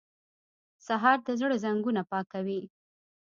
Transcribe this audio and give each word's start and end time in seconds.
سهار 0.85 1.17
د 1.27 1.29
زړه 1.39 1.55
زنګونه 1.63 2.01
پاکوي. 2.11 2.61